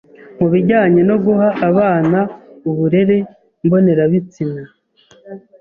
[0.39, 2.19] mu bijyanye no guha abana
[2.69, 3.17] uburere
[3.65, 4.61] mbonerabitsina